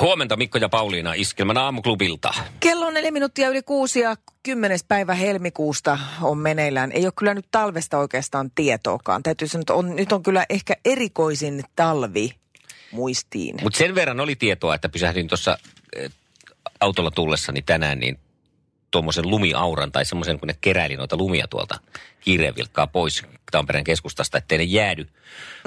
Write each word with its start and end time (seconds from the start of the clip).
Huomenta 0.00 0.36
Mikko 0.36 0.58
ja 0.58 0.68
Pauliina 0.68 1.12
Iskelmän 1.14 1.58
aamuklubilta. 1.58 2.34
Kello 2.60 2.86
on 2.86 2.94
neljä 2.94 3.10
minuuttia 3.10 3.48
yli 3.48 3.62
kuusi 3.62 4.00
ja 4.00 4.16
kymmenes 4.42 4.84
päivä 4.84 5.14
helmikuusta 5.14 5.98
on 6.22 6.38
meneillään. 6.38 6.92
Ei 6.92 7.04
ole 7.04 7.12
kyllä 7.18 7.34
nyt 7.34 7.46
talvesta 7.50 7.98
oikeastaan 7.98 8.50
tietoakaan. 8.54 9.22
Täytyy 9.22 9.48
sanoa, 9.48 9.60
että 9.60 9.74
on, 9.74 9.96
nyt 9.96 10.12
on 10.12 10.22
kyllä 10.22 10.46
ehkä 10.50 10.74
erikoisin 10.84 11.64
talvi 11.76 12.30
muistiin. 12.92 13.56
Mutta 13.62 13.78
sen 13.78 13.94
verran 13.94 14.20
oli 14.20 14.36
tietoa, 14.36 14.74
että 14.74 14.88
pysähdyin 14.88 15.28
tuossa 15.28 15.58
eh, 15.96 16.10
autolla 16.80 17.10
tullessani 17.10 17.62
tänään, 17.62 17.98
niin 17.98 18.18
tuommoisen 18.90 19.30
lumiauran 19.30 19.92
tai 19.92 20.04
semmoisen, 20.04 20.38
kun 20.38 20.46
ne 20.46 20.54
keräili 20.60 20.96
noita 20.96 21.16
lumia 21.16 21.46
tuolta 21.48 21.80
kiireen 22.20 22.56
vilkkaa 22.56 22.86
pois 22.86 23.22
Tampereen 23.50 23.84
keskustasta, 23.84 24.38
ettei 24.38 24.58
ne 24.58 24.64
jäädy. 24.64 25.06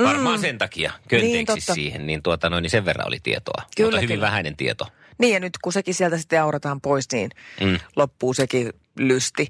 Varmaan 0.03 0.39
sen 0.39 0.57
takia 0.57 0.91
könteeksi 1.07 1.33
Niin, 1.33 1.45
totta. 1.45 1.73
siihen, 1.73 2.07
niin, 2.07 2.23
tuota, 2.23 2.49
noin, 2.49 2.61
niin 2.61 2.69
sen 2.69 2.85
verran 2.85 3.07
oli 3.07 3.19
tietoa. 3.23 3.63
Kyllä, 3.77 3.87
Mutta 3.87 4.01
hyvin 4.01 4.15
kyllä. 4.15 4.25
vähäinen 4.25 4.57
tieto. 4.57 4.87
Niin 5.17 5.33
ja 5.33 5.39
nyt 5.39 5.57
kun 5.61 5.73
sekin 5.73 5.93
sieltä 5.93 6.17
sitten 6.17 6.41
aurataan 6.41 6.81
pois, 6.81 7.05
niin 7.11 7.29
Mm. 7.61 7.67
mm. 7.67 7.79
loppuu 7.95 8.33
sekin 8.33 8.73
lysti. 8.99 9.47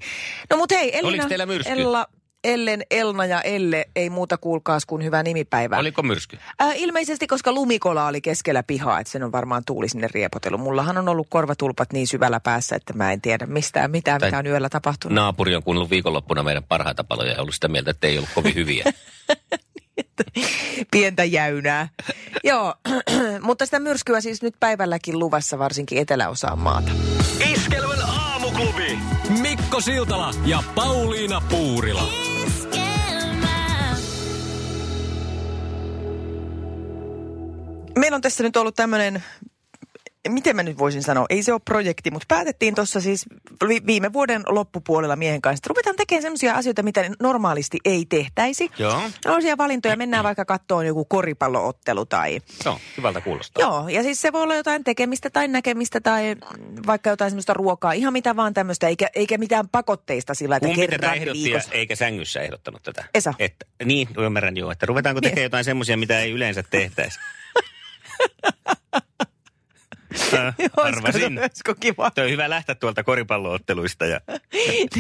No 0.50 0.58
mut 0.58 0.72
hei, 0.72 0.94
Elina, 0.94 1.08
Oliko 1.08 1.28
teillä 1.28 1.46
myrsky? 1.46 1.74
Ella, 1.74 2.08
Ellen, 2.44 2.84
Elna 2.92 3.26
ja 3.26 3.42
Elle 3.42 3.86
ei 3.96 4.10
muuta 4.10 4.38
kuulkaas 4.38 4.86
kuin 4.86 5.04
hyvää 5.04 5.24
nimipäivää. 5.24 5.80
Oliko 5.80 6.04
myrsky? 6.04 6.38
Äh, 6.62 6.74
ilmeisesti, 6.76 7.28
koska 7.28 7.52
lumikola 7.52 8.08
oli 8.08 8.22
keskellä 8.22 8.64
pihaa, 8.64 9.00
että 9.00 9.12
sen 9.12 9.24
on 9.24 9.32
varmaan 9.32 9.64
tuuli 9.66 9.90
sinne 9.90 10.08
riepotellut. 10.14 10.62
Mullahan 10.62 10.98
on 10.98 11.10
ollut 11.10 11.28
korvatulpat 11.30 11.94
niin 11.94 12.08
syvällä 12.08 12.40
päässä, 12.40 12.76
että 12.76 12.94
mä 12.94 13.12
en 13.12 13.22
tiedä 13.22 13.46
mistään 13.46 13.92
mitään, 13.92 14.20
Tai- 14.20 14.28
mitä 14.30 14.38
on 14.38 14.48
yöllä 14.48 14.70
tapahtunut. 14.70 15.16
Naapuri 15.16 15.56
on 15.56 15.64
kuunnellut 15.64 15.90
viikonloppuna 15.90 16.44
meidän 16.44 16.64
parhaita 16.64 17.04
paloja 17.04 17.32
ja 17.32 17.42
ollut 17.42 17.56
sitä 17.56 17.68
mieltä, 17.68 17.92
että 17.92 18.08
ei 18.08 18.18
ollut 18.18 18.30
kovin 18.36 18.56
hyviä. 18.56 18.84
Pientä 20.92 21.24
jäynää. 21.24 21.90
Joo, 22.44 22.76
mutta 23.42 23.66
sitä 23.66 23.80
myrskyä 23.80 24.22
siis 24.22 24.42
nyt 24.42 24.56
päivälläkin 24.60 25.20
luvassa 25.20 25.60
varsinkin 25.60 25.98
eteläosaan 25.98 26.60
maata. 26.60 26.92
Iskelmän 27.54 28.02
aamuklubi! 28.10 29.00
Mikko 29.42 29.82
Siltala 29.82 30.32
ja 30.46 30.64
Pauliina 30.76 31.42
Puurila. 31.50 32.33
Meillä 38.04 38.16
on 38.16 38.22
tässä 38.22 38.44
nyt 38.44 38.58
ollut 38.58 38.76
tämmöinen, 38.76 39.24
miten 40.30 40.56
mä 40.56 40.64
nyt 40.64 40.78
voisin 40.78 41.04
sanoa, 41.04 41.26
ei 41.30 41.44
se 41.44 41.54
ole 41.54 41.62
projekti, 41.66 42.12
mutta 42.12 42.26
päätettiin 42.28 42.76
tuossa 42.76 43.02
siis 43.02 43.26
vi- 43.68 43.82
viime 43.86 44.14
vuoden 44.14 44.44
loppupuolella 44.50 45.16
miehen 45.16 45.42
kanssa, 45.42 45.60
että 45.60 45.70
ruvetaan 45.70 45.96
tekemään 45.96 46.22
sellaisia 46.22 46.54
asioita, 46.54 46.84
mitä 46.84 47.10
normaalisti 47.20 47.78
ei 47.86 48.06
tehtäisi. 48.10 48.72
Joo. 48.78 49.02
Sellaisia 49.22 49.58
valintoja, 49.58 49.96
mennään 49.96 50.24
vaikka 50.24 50.46
kattoon 50.46 50.86
joku 50.86 51.06
koripalloottelu 51.06 52.06
tai... 52.06 52.40
Joo, 52.66 52.80
hyvältä 52.98 53.22
kuulostaa. 53.22 53.62
Joo, 53.62 53.88
ja 53.90 54.04
siis 54.04 54.22
se 54.22 54.32
voi 54.34 54.42
olla 54.44 54.56
jotain 54.56 54.84
tekemistä 54.84 55.30
tai 55.30 55.48
näkemistä 55.48 56.02
tai 56.02 56.36
vaikka 56.88 57.10
jotain 57.10 57.32
semmoista 57.32 57.54
ruokaa, 57.54 57.92
ihan 57.92 58.14
mitä 58.14 58.36
vaan 58.36 58.54
tämmöistä, 58.54 58.88
eikä, 58.88 59.10
eikä 59.16 59.38
mitään 59.38 59.70
pakotteista 59.70 60.34
sillä, 60.34 60.56
että 60.56 60.68
Kumpi 60.68 60.88
kerran 60.88 61.16
ehdotti 61.16 61.40
ja, 61.40 61.44
viikossa. 61.44 61.72
eikä 61.74 61.96
sängyssä 61.96 62.42
ehdottanut 62.42 62.84
tätä? 62.84 63.04
Esa. 63.14 63.34
Että, 63.40 63.66
niin, 63.86 64.08
ymmärrän 64.18 64.58
joo. 64.58 64.72
Että 64.72 64.86
ruvetaanko 64.86 65.20
Niin. 65.20 65.30
tekemään 65.30 65.44
jotain 65.44 65.66
semmoisia, 65.66 65.98
mitä 65.98 66.20
ei 66.20 66.32
yleensä 66.32 66.64
tehtäisi? 66.70 67.20
Äh, 70.34 70.56
Arvasin. 70.78 71.40
olisiko 71.40 71.76
kiva 71.80 72.12
Tuo 72.12 72.24
on 72.24 72.30
hyvä 72.30 72.50
lähteä 72.50 72.76
tuolta 72.76 73.04
koripallootteluista. 73.04 74.06
Ja... 74.06 74.22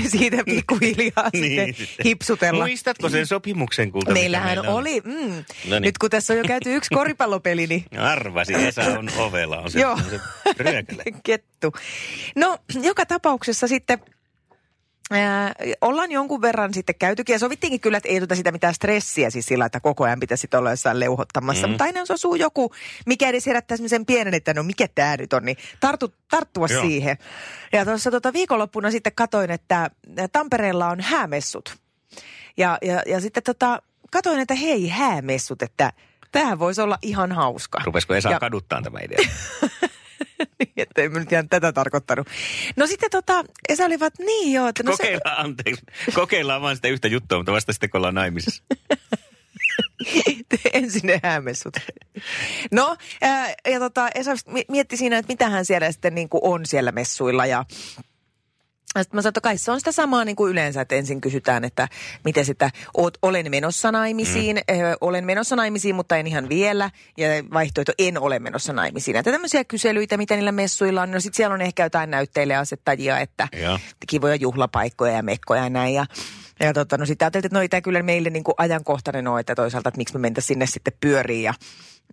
siitä 0.08 0.38
pikkuhiljaa 0.46 1.30
Niin, 1.34 1.76
sitten 1.76 2.04
hipsutella. 2.06 2.66
Muistatko 2.66 3.10
sen 3.10 3.28
sopimuksen 3.28 3.92
kulta? 3.92 4.12
Meillähän 4.12 4.48
meillä 4.58 4.72
oli, 4.72 5.02
mm, 5.06 5.14
No 5.14 5.44
niin. 5.70 5.82
nyt 5.82 5.98
kun 5.98 6.10
tässä 6.10 6.34
on 6.34 6.38
jo 6.38 6.44
käyty 6.48 6.76
yksi 6.76 6.90
koripallopeli, 6.94 7.68
niin 7.68 7.86
Arvasin, 8.00 8.56
Esa 8.56 8.82
on 8.82 9.10
ovella. 9.18 9.58
On 9.60 9.72
se, 9.72 9.80
Joo. 9.80 9.92
on 9.92 10.04
se 10.10 10.20
ryökäle. 10.58 11.04
kettu. 11.24 11.74
No, 12.36 12.58
joka 12.82 13.06
tapauksessa 13.06 13.68
sitten 13.68 14.00
Ää, 15.12 15.52
ollaan 15.82 16.12
jonkun 16.12 16.42
verran 16.42 16.74
sitten 16.74 16.96
käytykin 17.00 17.34
ja 17.34 17.40
sovittiinkin 17.40 17.80
kyllä, 17.80 17.98
että 17.98 18.10
ei 18.10 18.20
tuota 18.20 18.36
sitä 18.36 18.52
mitään 18.52 18.74
stressiä 18.74 19.30
siis 19.30 19.46
sillä, 19.46 19.66
että 19.66 19.80
koko 19.80 20.04
ajan 20.04 20.20
pitäisi 20.20 20.48
olla 20.58 20.70
jossain 20.70 21.00
leuhottamassa. 21.00 21.68
Mm. 21.68 21.72
Mutta 21.72 21.84
aina 21.84 22.00
jos 22.00 22.12
osuu 22.12 22.36
joku, 22.36 22.72
mikä 23.06 23.30
edes 23.30 23.46
herättää 23.46 23.78
sen 23.88 24.06
pienen, 24.06 24.34
että 24.34 24.54
no 24.54 24.64
mikä 24.64 24.88
tämä 24.96 25.18
nyt 25.18 25.34
on, 25.34 25.46
niin 25.46 25.58
tartu, 25.80 26.14
tarttua 26.30 26.68
Joo. 26.72 26.82
siihen. 26.82 27.18
Ja 27.74 27.86
tuossa 27.86 28.12
tota 28.12 28.34
viikonloppuna 28.34 28.92
sitten 28.92 29.16
katoin, 29.16 29.52
että 29.52 29.92
Tampereella 30.32 30.88
on 30.90 31.00
häämessut. 31.02 31.76
Ja, 32.58 32.78
ja, 32.82 33.02
ja 33.06 33.22
sitten 33.22 33.44
tota, 33.44 33.82
katoin, 34.12 34.40
että 34.40 34.56
hei 34.56 34.88
häämessut, 34.88 35.62
että 35.62 35.94
tämähän 36.32 36.60
voisi 36.60 36.82
olla 36.82 36.98
ihan 37.02 37.32
hauska. 37.32 37.82
Rupesiko 37.86 38.14
Esa 38.16 38.30
Ja- 38.32 38.40
kaduttaa 38.40 38.82
tämä 38.82 39.00
idea? 39.00 39.18
että 40.78 41.02
ei 41.02 41.10
mä 41.10 41.20
nyt 41.20 41.32
ihan 41.32 41.50
tätä 41.50 41.74
tarkoittanut. 41.74 42.28
No 42.76 42.88
sitten 42.88 43.12
tota, 43.12 43.44
Esa 43.70 43.86
olivat 43.86 44.14
niin 44.20 44.54
joo, 44.54 44.68
että 44.68 44.84
no 44.84 44.92
se, 44.92 45.04
Kokeillaan, 45.04 45.38
anteeksi. 45.38 45.84
Kokeillaan 46.14 46.62
vaan 46.62 46.76
sitä 46.76 46.88
yhtä 46.88 47.08
juttua, 47.08 47.38
mutta 47.38 47.52
vasta 47.52 47.74
sitten 47.74 47.90
kun 47.90 47.98
ollaan 47.98 48.16
naimisissa. 48.16 48.64
ensin 50.74 51.02
ne 51.04 51.20
häämessut. 51.24 51.78
No, 52.72 52.98
ää, 53.22 53.54
ja 53.68 53.80
tota, 53.80 54.10
Esa 54.16 54.32
mi- 54.48 54.66
mietti 54.68 54.98
siinä, 54.98 55.18
että 55.18 55.34
mitähän 55.34 55.66
siellä 55.66 55.92
sitten 55.92 56.16
niin 56.16 56.30
kuin 56.30 56.42
on 56.44 56.66
siellä 56.66 56.92
messuilla 56.92 57.46
ja 57.46 57.66
sitten 59.02 59.18
mä 59.18 59.22
sanoin, 59.22 59.32
että 59.32 59.42
kai 59.42 59.58
se 59.58 59.72
on 59.72 59.80
sitä 59.80 59.92
samaa 59.92 60.26
niin 60.26 60.36
kuin 60.36 60.52
yleensä, 60.52 60.82
että 60.82 60.96
ensin 60.96 61.22
kysytään, 61.22 61.64
että 61.64 61.88
miten 62.26 62.46
sitä, 62.46 62.70
oot, 62.98 63.18
olen 63.22 63.52
menossa 63.52 63.92
naimisiin, 63.92 64.56
mm. 64.56 64.80
ö, 64.80 64.98
olen 65.02 65.26
menossa 65.26 65.56
naimisiin, 65.56 65.96
mutta 65.96 66.18
en 66.18 66.28
ihan 66.28 66.50
vielä, 66.50 66.90
ja 67.18 67.28
vaihtoehto 67.54 67.92
en 68.00 68.22
ole 68.22 68.40
menossa 68.40 68.74
naimisiin. 68.74 69.18
Että 69.18 69.32
tämmöisiä 69.32 69.64
kyselyitä, 69.64 70.18
mitä 70.18 70.36
niillä 70.36 70.52
messuilla 70.52 71.02
on, 71.02 71.12
no 71.12 71.20
sitten 71.20 71.38
siellä 71.38 71.54
on 71.54 71.62
ehkä 71.62 71.84
jotain 71.84 72.12
näytteille 72.12 72.56
asettajia, 72.56 73.20
että 73.20 73.48
Joo. 73.62 73.80
kivoja 74.08 74.36
juhlapaikkoja 74.36 75.14
ja 75.14 75.24
mekkoja 75.24 75.64
ja 75.64 75.70
näin, 75.70 75.94
ja 75.94 76.06
ja 76.60 76.74
tota, 76.74 76.98
no 76.98 77.06
sitten 77.06 77.26
ajattelin, 77.26 77.46
että 77.46 77.58
no 77.58 77.62
ei 77.62 77.70
tämä 77.70 77.82
kyllä 77.82 78.04
meille 78.04 78.30
niin 78.30 78.44
kuin 78.44 78.56
ajankohtainen 78.58 79.28
ole, 79.28 79.40
että 79.40 79.56
toisaalta, 79.56 79.90
että 79.90 79.98
miksi 79.98 80.14
me 80.14 80.20
mentäisiin 80.20 80.48
sinne 80.48 80.66
sitten 80.66 80.94
pyöriin. 81.00 81.44
Ja, 81.44 81.54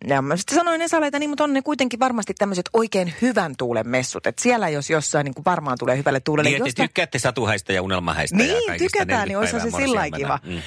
ja 0.09 0.23
mä 0.23 0.37
sitten 0.37 0.55
sanoin 0.55 0.83
Esalle, 0.83 1.07
että 1.07 1.19
niin, 1.19 1.31
mutta 1.31 1.45
on 1.45 1.53
ne 1.53 1.63
kuitenkin 1.63 2.01
varmasti 2.01 2.35
tämmöiset 2.35 2.69
oikein 2.73 3.15
hyvän 3.23 3.55
tuulen 3.59 3.89
messut. 3.89 4.27
Että 4.27 4.43
siellä 4.43 4.69
jos 4.69 4.91
jossain 4.91 5.25
niin 5.25 5.35
kuin 5.35 5.45
varmaan 5.45 5.79
tulee 5.79 5.97
hyvälle 5.97 6.21
tuulelle. 6.21 6.51
Niin, 6.51 6.59
josta- 6.59 6.83
tykkäätte 6.83 7.19
satuhäistä 7.19 7.73
ja 7.73 7.83
unelmahäistä 7.83 8.37
ja 8.37 8.45
niin, 8.45 8.67
kaikista 8.67 8.99
tykätään, 8.99 9.29
niin 9.29 9.39
40 9.39 9.57
olisihan 9.57 9.81
se 9.81 9.87
sillä 9.87 10.11
kiva. 10.17 10.39
Mm. 10.43 10.63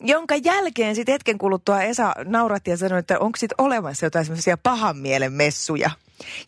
Jonka 0.00 0.36
jälkeen 0.36 0.94
sitten 0.94 1.12
hetken 1.12 1.38
kuluttua 1.38 1.82
Esa 1.82 2.12
nauratti 2.24 2.70
ja 2.70 2.76
sanoi, 2.76 2.98
että 2.98 3.18
onko 3.18 3.36
sitten 3.36 3.54
olemassa 3.58 4.06
jotain 4.06 4.24
semmoisia 4.24 4.56
pahan 4.56 4.96
mielen 4.96 5.32
messuja. 5.32 5.90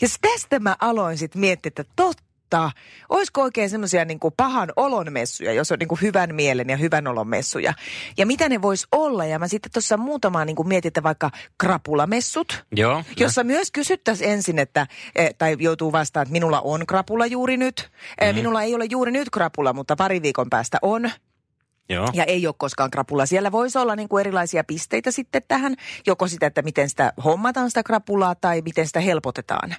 Ja 0.01 0.09
tästä 0.21 0.59
mä 0.59 0.77
aloin 0.81 1.19
sitten 1.19 1.41
miettiä, 1.41 1.69
että 1.69 1.85
totta. 1.97 2.28
Olisiko 3.09 3.43
oikein 3.43 3.71
semmoisia 3.71 4.05
niin 4.05 4.19
pahan 4.37 4.73
olon 4.77 5.13
messuja, 5.13 5.53
jos 5.53 5.73
on 5.73 5.79
niin 5.79 5.89
kuin 5.89 6.01
hyvän 6.03 6.35
mielen 6.35 6.71
ja 6.71 6.77
hyvän 6.77 7.07
olon 7.07 7.29
messuja. 7.29 7.75
Ja 8.17 8.27
mitä 8.27 8.49
ne 8.49 8.63
vois 8.63 8.87
olla? 8.93 9.25
Ja 9.25 9.39
mä 9.39 9.49
sitten 9.49 9.73
tuossa 9.73 9.97
muutamaa 9.97 10.45
niin 10.45 10.57
kuin 10.57 10.69
mietin, 10.69 10.89
että 10.89 11.03
vaikka 11.03 11.31
krapulamessut, 11.59 12.65
Joo. 12.77 13.05
jossa 13.17 13.45
myös 13.45 13.71
kysyttäisiin 13.71 14.31
ensin, 14.31 14.59
että, 14.59 14.87
eh, 15.17 15.35
tai 15.39 15.57
joutuu 15.59 15.93
vastaan, 15.93 16.23
että 16.23 16.33
minulla 16.33 16.61
on 16.61 16.87
krapula 16.87 17.27
juuri 17.27 17.57
nyt. 17.57 17.91
Mm. 18.21 18.35
Minulla 18.35 18.63
ei 18.63 18.75
ole 18.75 18.85
juuri 18.91 19.13
nyt 19.13 19.31
krapula, 19.31 19.73
mutta 19.73 19.97
pari 19.97 20.23
viikon 20.23 20.51
päästä 20.51 20.79
on. 20.83 21.11
Joo. 21.89 22.09
Ja 22.13 22.25
ei 22.25 22.47
ole 22.47 22.55
koskaan 22.59 22.91
krapula. 22.91 23.27
Siellä 23.27 23.53
voisi 23.53 23.79
olla 23.79 23.97
niin 23.97 24.09
kuin 24.09 24.21
erilaisia 24.21 24.65
pisteitä 24.65 25.11
sitten 25.11 25.43
tähän. 25.49 25.77
Joko 26.07 26.29
sitä, 26.29 26.47
että 26.47 26.63
miten 26.63 26.89
sitä 26.91 27.13
hommataan 27.25 27.71
sitä 27.71 27.83
krapulaa 27.83 28.35
tai 28.35 28.63
miten 28.63 28.87
sitä 28.87 29.01
helpotetaan. 29.01 29.75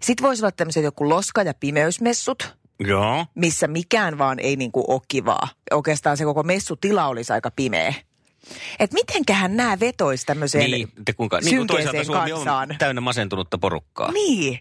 Sitten 0.00 0.26
voisi 0.26 0.42
olla 0.44 0.52
tämmöiset 0.52 0.84
joku 0.84 1.08
loska- 1.08 1.42
ja 1.42 1.54
pimeysmessut, 1.54 2.56
Joo. 2.80 3.26
missä 3.34 3.66
mikään 3.68 4.18
vaan 4.18 4.38
ei 4.38 4.56
niin 4.56 4.72
kuin 4.72 4.84
ole 4.88 5.00
kivaa. 5.08 5.48
Oikeastaan 5.70 6.16
se 6.16 6.24
koko 6.24 6.42
messutila 6.42 7.06
olisi 7.06 7.32
aika 7.32 7.50
pimeä. 7.50 7.94
Et 8.78 8.92
mitenköhän 8.92 9.56
nämä 9.56 9.80
vetoisi 9.80 10.26
tämmöiseen 10.26 10.70
Niin, 10.70 10.88
te 11.04 11.12
kuinka, 11.12 11.40
niin 11.40 11.56
kuin 11.56 11.66
toisaalta 11.66 12.04
Suomi 12.04 12.30
kansaan? 12.30 12.70
on 12.70 12.76
täynnä 12.78 13.00
masentunutta 13.00 13.58
porukkaa. 13.58 14.12
Niin. 14.12 14.58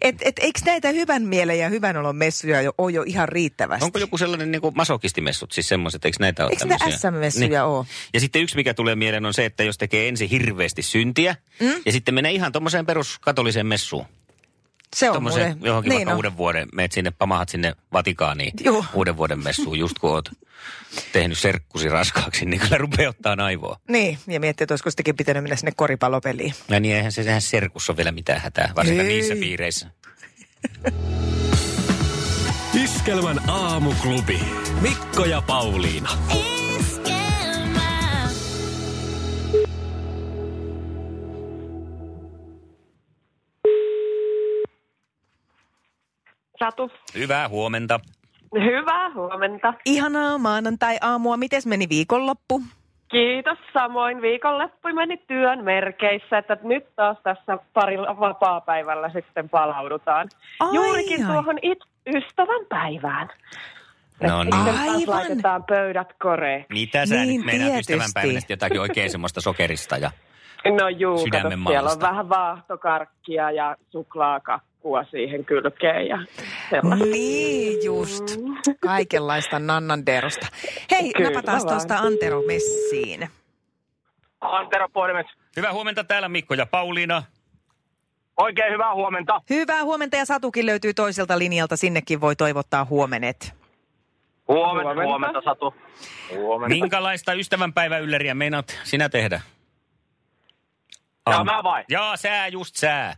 Et, 0.00 0.16
et, 0.22 0.38
eikö 0.38 0.60
näitä 0.66 0.88
hyvän 0.88 1.22
mielen 1.22 1.58
ja 1.58 1.68
hyvän 1.68 1.96
olon 1.96 2.16
messuja 2.16 2.62
jo, 2.62 2.74
ole 2.78 2.92
jo 2.92 3.02
ihan 3.06 3.28
riittävästi? 3.28 3.84
Onko 3.84 3.98
joku 3.98 4.18
sellainen 4.18 4.50
niin 4.50 4.62
kuin 4.62 4.76
masokistimessut, 4.76 5.52
siis 5.52 5.68
semmoiset, 5.68 6.04
eikö 6.04 6.16
näitä 6.20 6.44
ole 6.44 6.50
Eikö 6.50 6.66
näitä? 6.66 6.90
SM-messuja 6.90 7.64
ole? 7.64 7.86
Ja 8.14 8.20
sitten 8.20 8.42
yksi, 8.42 8.56
mikä 8.56 8.74
tulee 8.74 8.96
mieleen, 8.96 9.26
on 9.26 9.34
se, 9.34 9.44
että 9.44 9.64
jos 9.64 9.78
tekee 9.78 10.08
ensin 10.08 10.28
hirveästi 10.28 10.82
syntiä, 10.82 11.36
mm? 11.60 11.74
ja 11.86 11.92
sitten 11.92 12.14
menee 12.14 12.32
ihan 12.32 12.52
tuommoiseen 12.52 12.86
peruskatoliseen 12.86 13.66
messuun. 13.66 14.06
Se 14.96 15.10
on 15.10 15.22
muuten. 15.22 15.56
johonkin 15.62 15.90
niin 15.90 15.96
vaikka 15.98 16.10
on. 16.12 16.16
uuden 16.16 16.36
vuoden, 16.36 16.68
meet 16.74 16.92
sinne, 16.92 17.10
pamahat 17.10 17.48
sinne 17.48 17.72
Vatikaaniin 17.92 18.52
Juu. 18.64 18.84
uuden 18.94 19.16
vuoden 19.16 19.44
messuun, 19.44 19.78
just 19.78 19.98
kun 19.98 20.10
oot 20.10 20.28
tehnyt 21.12 21.38
serkkusi 21.38 21.88
raskaaksi, 21.88 22.44
niin 22.46 22.60
kyllä 22.60 22.78
rupeaa 22.78 23.10
ottaa 23.10 23.36
aivoa. 23.44 23.80
Niin, 23.88 24.18
ja 24.26 24.40
miettii, 24.40 24.64
että 24.64 24.72
olisiko 24.72 24.90
sittenkin 24.90 25.16
pitänyt 25.16 25.42
mennä 25.42 25.56
sinne 25.56 25.72
koripallopeliin. 25.76 26.54
Ja 26.68 26.80
niin 26.80 26.96
eihän 26.96 27.12
se 27.12 27.22
sehän 27.22 27.42
serkussa 27.42 27.92
ole 27.92 27.96
vielä 27.96 28.12
mitään 28.12 28.40
hätää, 28.40 28.72
varsinkaan 28.76 29.06
Ei. 29.08 29.14
niissä 29.14 29.34
piireissä. 29.34 29.90
Iskelmän 32.84 33.50
aamuklubi. 33.50 34.40
Mikko 34.80 35.24
ja 35.24 35.42
Pauliina. 35.42 36.10
Satu. 46.64 46.90
Hyvää 47.18 47.48
huomenta. 47.48 48.00
Hyvää 48.54 49.10
huomenta. 49.14 49.74
Ihanaa 49.84 50.38
maanantai-aamua. 50.38 51.36
Mites 51.36 51.66
meni 51.66 51.88
viikonloppu? 51.88 52.62
Kiitos. 53.10 53.58
Samoin 53.72 54.22
viikonloppu 54.22 54.88
meni 54.94 55.16
työn 55.16 55.64
merkeissä, 55.64 56.38
että 56.38 56.56
nyt 56.62 56.84
taas 56.96 57.16
tässä 57.22 57.58
parilla 57.74 58.20
vapaa-päivällä 58.20 59.10
sitten 59.14 59.48
palaudutaan. 59.48 60.28
Ai, 60.60 60.74
Juurikin 60.74 61.26
ai. 61.26 61.32
tuohon 61.32 61.58
it- 61.62 61.84
ystävän 62.16 62.66
päivään. 62.68 63.28
No 64.22 64.44
niin. 64.44 64.54
Sitten 64.54 64.74
taas 64.74 64.88
Aivan. 64.88 65.14
laitetaan 65.16 65.64
pöydät 65.64 66.08
koreen. 66.22 66.66
Mitä 66.68 67.06
sä 67.06 67.14
Niin, 67.14 67.36
nyt 67.36 67.46
meinaat 67.46 67.70
tietysti. 67.70 67.92
ystävänpäivänä 67.92 68.40
sitten 68.40 68.54
jotakin 68.54 68.80
oikein 68.80 69.10
semmoista 69.10 69.40
sokerista 69.40 69.96
ja 69.96 70.10
No 70.78 70.88
juu, 70.88 71.14
kato, 71.16 71.24
Sydämen 71.24 71.58
siellä 71.66 71.90
on 71.90 72.00
vähän 72.00 72.28
vaahtokarkkia 72.28 73.50
ja 73.50 73.76
suklaakakkua 74.80 75.04
siihen 75.10 75.44
kylkeen 75.44 76.06
ja 76.08 76.18
sellaista. 76.70 77.04
Niin 77.06 77.84
just. 77.84 78.24
Kaikenlaista 78.80 79.58
nannanderosta. 79.58 80.46
Hei, 80.90 81.12
Kyllä 81.12 81.30
napataan 81.30 81.66
tuosta 81.66 81.96
Antero 81.98 82.42
messiin. 82.42 83.28
Antero 84.40 84.88
Puolimes. 84.88 85.26
Hyvää 85.56 85.72
huomenta 85.72 86.04
täällä 86.04 86.28
Mikko 86.28 86.54
ja 86.54 86.66
Pauliina. 86.66 87.22
Oikein 88.36 88.72
hyvää 88.72 88.94
huomenta. 88.94 89.40
Hyvää 89.50 89.84
huomenta 89.84 90.16
ja 90.16 90.24
Satukin 90.24 90.66
löytyy 90.66 90.94
toiselta 90.94 91.38
linjalta. 91.38 91.76
Sinnekin 91.76 92.20
voi 92.20 92.36
toivottaa 92.36 92.84
huomenet. 92.84 93.54
Huomenta, 94.48 94.82
Huomenta. 94.82 95.02
huomenta, 95.08 95.40
Satu. 95.44 95.74
Huomenta. 96.36 96.74
Minkälaista 96.74 97.32
ystävänpäiväylleriä 97.34 98.34
meinaat 98.34 98.80
sinä 98.84 99.08
tehdä? 99.08 99.40
Ja 101.30 101.36
Am- 101.36 101.46
mä 101.46 101.62
vai? 101.62 101.84
Jaa, 101.88 102.16
sää, 102.16 102.48
just 102.48 102.76
sää. 102.76 103.14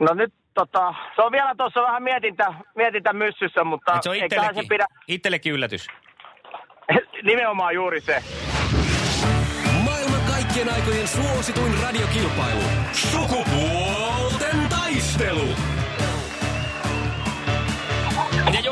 No 0.00 0.14
nyt 0.14 0.34
tota, 0.54 0.94
se 1.16 1.22
on 1.22 1.32
vielä 1.32 1.54
tuossa 1.54 1.82
vähän 1.82 2.02
mietintä, 2.02 2.54
mietintä 2.74 3.12
myssyssä, 3.12 3.64
mutta 3.64 3.94
Et 3.96 4.02
se 4.02 4.08
on 4.10 4.14
eiköhän 4.14 4.30
se 4.30 4.36
itsellekin, 4.36 4.68
pidä 4.68 4.86
itsellekin 5.08 5.52
yllätys. 5.52 5.86
nimenomaan 7.22 7.74
juuri 7.74 8.00
se. 8.00 8.22
Maailman 9.84 10.20
kaikkien 10.30 10.74
aikojen 10.74 11.08
suosituin 11.08 11.72
radiokilpailu. 11.82 12.62
Sukupuolten 12.92 14.68
taistelu. 14.68 15.48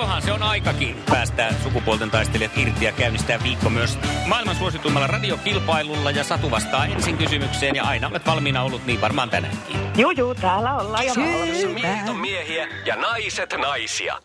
Johan 0.01 0.23
se 0.23 0.33
on 0.33 0.43
aikakin 0.43 0.97
päästää 1.11 1.55
sukupuolten 1.63 2.11
taistelijat 2.11 2.59
irti 2.59 2.85
ja 2.85 2.93
käynnistää 2.93 3.43
viikko 3.43 3.71
myös 3.71 3.99
maailman 4.27 4.57
suosituimmalla 4.57 5.07
radiokilpailulla. 5.07 6.11
Ja 6.11 6.25
Satu 6.25 6.51
vastaa 6.51 6.87
ensin 6.87 7.17
kysymykseen 7.17 7.77
ja 7.77 7.85
aina 7.85 8.09
olet 8.09 8.27
valmiina 8.27 8.63
ollut 8.63 8.87
niin 8.87 9.01
varmaan 9.01 9.31
tänäänkin. 9.31 9.77
Juu, 9.97 10.11
juu, 10.11 10.35
täällä 10.35 10.77
ollaan 10.77 11.07
jo. 11.07 11.13
Miehet 11.75 12.09
on 12.09 12.17
miehiä 12.17 12.69
ja 12.87 12.97
naiset 12.97 13.55
naisia. 13.59 14.17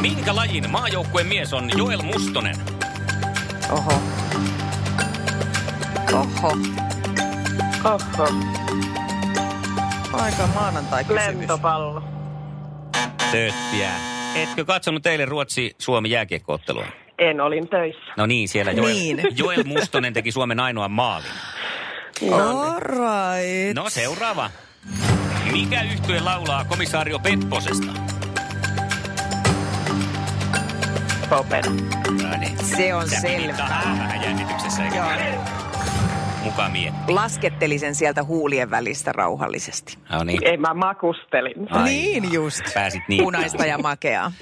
Minkä 0.00 0.36
lajin 0.36 0.70
maajoukkueen 0.70 1.26
mies 1.26 1.52
on 1.52 1.70
Joel 1.78 2.02
Mustonen? 2.02 2.56
Oho. 3.70 3.92
Oho. 6.12 6.56
Oho, 7.84 8.28
Aika 10.12 10.46
maanantai-kysymys. 10.54 11.26
lentopallo. 11.26 12.02
Tööttiä. 13.30 14.15
Etkö 14.42 14.64
katsonut 14.64 15.02
teille 15.02 15.24
Ruotsi-Suomi 15.24 16.10
jääkiekkoottelua? 16.10 16.86
En 17.18 17.40
olin 17.40 17.68
töissä. 17.68 18.12
No 18.16 18.26
niin, 18.26 18.48
siellä 18.48 18.72
Joel, 18.72 18.94
Niin. 18.94 19.22
Joel 19.36 19.64
Mustonen 19.64 20.12
teki 20.12 20.32
Suomen 20.32 20.60
ainoan 20.60 20.90
maalin. 20.90 21.30
All 22.32 22.80
right. 22.80 23.74
No 23.74 23.90
seuraava. 23.90 24.50
Mikä 25.52 25.82
yhtye 25.82 26.20
laulaa 26.20 26.64
komisaario 26.64 27.18
Pepposesta? 27.18 27.92
Popena. 31.28 31.70
No 32.22 32.38
niin. 32.38 32.58
Se 32.64 32.94
on 32.94 33.08
Sä 33.08 33.16
tahdon 33.56 33.98
vähän 33.98 34.22
jännityksessä, 34.22 34.84
eikä 34.84 34.96
Joo. 34.96 35.65
Mukaan 36.46 36.72
mietti. 36.72 37.12
Lasketteli 37.12 37.78
sen 37.78 37.94
sieltä 37.94 38.22
huulien 38.24 38.70
välistä 38.70 39.12
rauhallisesti. 39.12 39.98
No 40.10 40.24
niin. 40.24 40.44
Ei, 40.44 40.56
mä 40.56 40.74
makustelin. 40.74 41.72
Ai, 41.72 41.84
niin 41.84 42.32
just. 42.32 42.62
Pääsit 42.74 43.02
niin. 43.08 43.22
Punaista 43.22 43.66
ja 43.66 43.78
makeaa. 43.78 44.32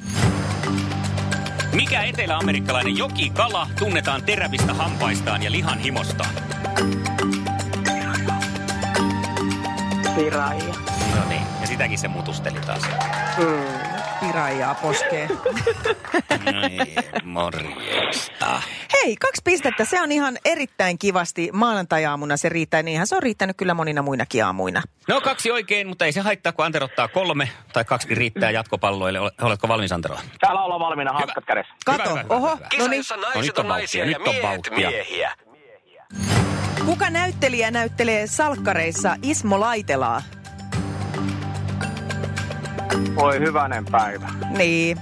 Mikä 1.73 2.03
eteläamerikkalainen 2.03 2.97
jokikala 2.99 3.67
tunnetaan 3.79 4.23
terävistä 4.23 4.75
hampaistaan 4.75 5.43
ja 5.43 5.53
lihan 5.53 5.79
himostaan? 5.79 6.31
Piraija. 10.17 10.75
No 11.17 11.29
niin, 11.29 11.43
ja 11.61 11.67
sitäkin 11.67 11.99
se 11.99 12.09
mutusteli 12.09 12.61
taas. 12.67 12.83
Piraijaa 14.21 14.75
poskee. 14.75 15.29
No 16.53 16.69
niin, 16.69 16.95
morjesta. 17.25 18.63
Hei, 19.05 19.17
kaksi 19.17 19.41
pistettä. 19.45 19.85
Se 19.85 20.03
on 20.03 20.13
ihan 20.13 20.39
erittäin 20.45 20.99
kivasti. 20.99 21.51
Maanantai-aamuna 21.53 22.37
se 22.37 22.49
riittää. 22.49 22.83
Niinhän 22.83 23.07
se 23.07 23.17
on 23.17 23.23
riittänyt 23.23 23.57
kyllä 23.57 23.75
monina 23.75 24.03
muinakin 24.03 24.45
aamuina. 24.45 24.83
No 25.09 25.21
kaksi 25.21 25.51
oikein, 25.51 25.89
mutta 25.89 26.05
ei 26.05 26.13
se 26.13 26.21
haittaa, 26.21 26.53
kun 26.53 26.65
Antero 26.65 26.85
ottaa 26.85 27.09
kolme 27.09 27.49
tai 27.73 27.85
kaksi 27.85 28.15
riittää 28.15 28.51
jatkopalloille. 28.51 29.21
Ole- 29.21 29.31
Oletko 29.43 29.69
valmis, 29.69 29.93
Antero? 29.93 30.17
Täällä 30.41 30.63
ollaan 30.63 30.81
valmiina, 30.81 31.13
hanskat 31.13 31.45
kädessä. 31.45 31.75
Kato, 31.85 32.11
Hyvä, 32.11 32.23
hyvä, 32.23 32.35
oho. 32.35 32.49
hyvä. 32.57 32.65
No 32.65 32.69
Kisa, 32.69 32.89
niin, 32.89 33.03
No 33.17 33.23
naiset 33.23 33.43
nyt 33.43 33.59
on 33.59 33.65
on 33.65 33.69
naisia 33.69 34.05
ja 34.05 34.19
nyt 34.19 34.29
on 34.29 34.35
miehet 34.35 34.71
miehiä. 34.77 35.33
kuka 36.85 37.11
näyttelijä 37.11 37.71
näyttelee 37.71 38.27
salkkareissa 38.27 39.17
Ismo 39.23 39.61
Laitelaa? 39.61 40.23
Voi 43.15 43.39
hyvänen 43.41 43.85
päivä. 43.85 44.29
Niin. 44.57 44.99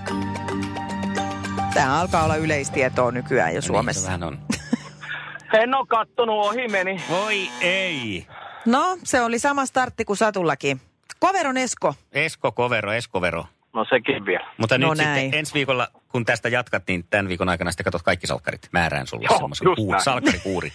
Tämä 1.75 2.00
alkaa 2.00 2.25
olla 2.25 2.37
yleistietoa 2.37 3.11
nykyään 3.12 3.50
jo 3.55 3.59
No 3.59 3.62
Suomessa. 3.62 4.11
Niin, 4.11 4.19
se 4.21 4.25
on. 4.25 4.38
En 5.62 5.75
oo 5.75 5.87
kattonut, 5.87 6.47
ohi 6.47 6.69
meni. 6.69 7.02
Voi 7.11 7.49
ei. 7.61 8.26
No, 8.67 8.99
se 9.05 9.21
oli 9.21 9.38
sama 9.38 9.67
startti 9.67 10.05
kuin 10.05 10.17
Satullakin. 10.17 10.81
Koveron 11.19 11.57
Esko. 11.57 11.95
Esko 12.12 12.52
Kovero, 12.52 12.93
Eskovero. 12.93 13.47
No 13.73 13.85
sekin 13.85 14.25
vielä. 14.26 14.47
Mutta 14.59 14.79
No 14.79 14.95
nyt 14.95 15.05
näin. 15.05 15.21
sitten 15.21 15.38
ensi 15.38 15.55
viikolla, 15.55 15.88
kun 16.09 16.25
tästä 16.25 16.49
jatkat, 16.49 16.83
niin 16.88 17.05
tämän 17.11 17.29
viikon 17.29 17.49
aikana 17.49 17.71
sitten 17.71 17.85
katsot 17.85 18.02
kaikki 18.02 18.26
salkkarit. 18.26 18.69
Määrään 18.73 19.07
sulle 19.07 19.26
Joo, 19.31 19.38
semmoisen 19.38 19.64
just 19.64 19.76
kuur, 19.76 19.91
näin. 19.91 20.05
salkkarikuuri. 20.05 20.73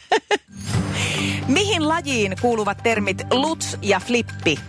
Mihin 1.48 1.88
lajiin 1.88 2.36
kuuluvat 2.42 2.77
termit 2.84 3.22
luts 3.32 3.77
ja 3.82 4.00
flippi? 4.00 4.60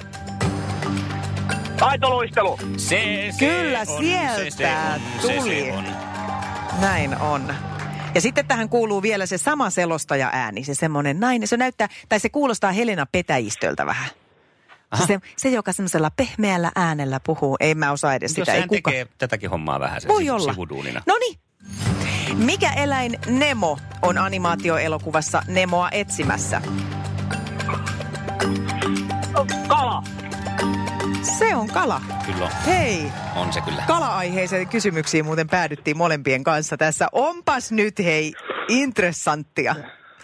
Taitoluistelu. 1.78 2.58
Se, 2.76 3.28
se 3.30 3.38
Kyllä 3.38 3.78
on, 3.80 3.86
sieltä 3.86 4.44
se, 4.44 4.50
se 4.50 4.68
on, 4.94 5.00
Se, 5.22 5.36
tuli. 5.38 5.60
se 5.64 5.72
on. 5.72 5.84
Näin 6.80 7.16
on. 7.18 7.54
Ja 8.14 8.20
sitten 8.20 8.46
tähän 8.46 8.68
kuuluu 8.68 9.02
vielä 9.02 9.26
se 9.26 9.38
sama 9.38 9.70
selostaja 9.70 10.30
ääni, 10.32 10.64
se 10.64 10.74
semmoinen 10.74 11.20
nainen. 11.20 11.48
Se 11.48 11.56
näyttää, 11.56 11.88
tai 12.08 12.20
se 12.20 12.28
kuulostaa 12.28 12.72
Helena 12.72 13.06
Petäjistöltä 13.12 13.86
vähän. 13.86 14.08
Se, 14.96 15.06
se, 15.06 15.18
se, 15.36 15.48
joka 15.48 15.72
semmoisella 15.72 16.10
pehmeällä 16.16 16.72
äänellä 16.76 17.20
puhuu. 17.20 17.56
Ei 17.60 17.74
mä 17.74 17.92
osaa 17.92 18.14
edes 18.14 18.30
Jos 18.30 18.34
sitä. 18.46 18.52
Ei 18.54 18.60
hän 18.60 18.68
kuka. 18.68 18.90
tekee 18.90 19.06
tätäkin 19.18 19.50
hommaa 19.50 19.80
vähän 19.80 20.00
sen 20.00 20.08
Voi 20.08 20.22
sivu- 20.22 20.34
olla. 20.34 20.52
sivuduunina. 20.52 21.02
No 21.06 21.14
niin. 21.20 21.38
Mikä 22.44 22.72
eläin 22.72 23.18
Nemo 23.26 23.78
on 24.02 24.18
animaatioelokuvassa 24.18 25.42
Nemoa 25.48 25.88
etsimässä? 25.92 26.62
Kala. 29.68 30.02
On 31.58 31.68
kala. 31.68 32.00
Kyllä 32.26 32.44
on. 32.44 32.50
Hei, 32.66 33.12
On 33.36 33.52
se 33.52 33.60
kyllä. 33.60 33.82
kala-aiheiseen 33.86 34.68
kysymyksiin 34.68 35.24
muuten 35.24 35.46
päädyttiin 35.46 35.96
molempien 35.96 36.44
kanssa 36.44 36.76
tässä. 36.76 37.08
Onpas 37.12 37.72
nyt 37.72 37.98
hei, 37.98 38.32
interessanttia. 38.68 39.74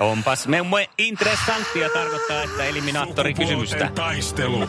Onpas 0.00 0.48
me, 0.48 0.62
me 0.62 0.86
interessanttia 0.98 1.88
tarkoittaa, 1.88 2.42
että 2.42 2.64
eliminaattori 2.64 3.34
kysymystä. 3.34 3.90
taistelu. 3.94 4.68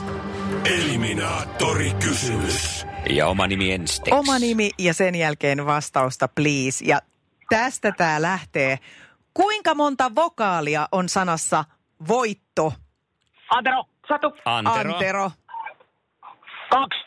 Eliminaattori 0.65 1.93
kysymys. 1.93 2.85
Ja 3.09 3.27
oma 3.27 3.47
nimi 3.47 3.71
ensiksi. 3.71 4.11
Oma 4.11 4.39
nimi 4.39 4.71
ja 4.79 4.93
sen 4.93 5.15
jälkeen 5.15 5.65
vastausta, 5.65 6.27
please. 6.27 6.85
Ja 6.85 6.99
tästä 7.49 7.91
tämä 7.91 8.21
lähtee. 8.21 8.79
Kuinka 9.33 9.75
monta 9.75 10.15
vokaalia 10.15 10.87
on 10.91 11.09
sanassa 11.09 11.65
voitto? 12.07 12.73
Antero. 13.49 13.83
Satu. 14.07 14.33
Antero. 14.45 14.93
Antero. 14.93 15.31
Kaksi. 16.69 16.99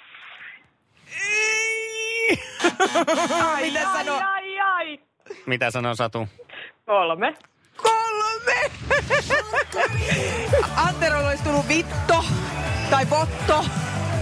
Mitä 3.62 3.90
ai, 3.90 3.96
sanoo? 3.98 4.20
ai, 4.32 4.60
ai. 4.60 5.00
Mitä 5.46 5.70
sanoo 5.70 5.94
Satu? 5.94 6.28
Kolme. 6.86 7.34
Kolme! 7.76 8.70
Anterolla 10.88 11.28
olisi 11.28 11.44
tullut 11.44 11.68
vitto 11.68 12.24
tai 12.90 13.10
votto. 13.10 13.64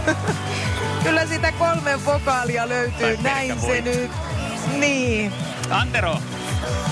Kyllä 1.04 1.26
sitä 1.26 1.52
kolmen 1.52 2.06
vokaalia 2.06 2.68
löytyy. 2.68 3.16
Tai 3.16 3.22
Näin 3.22 3.60
se 3.60 3.80
nyt. 3.80 4.10
Niin. 4.78 5.32
Antero, 5.70 6.16